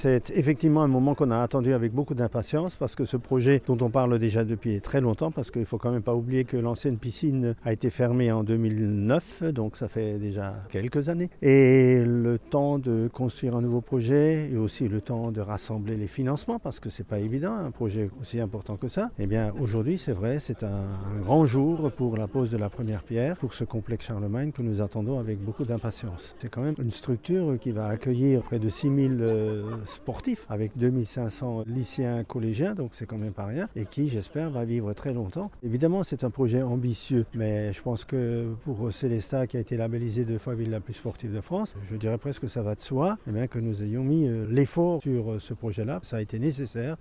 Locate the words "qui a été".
39.46-39.76